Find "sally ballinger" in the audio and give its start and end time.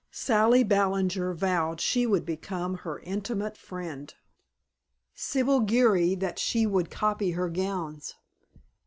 0.09-1.31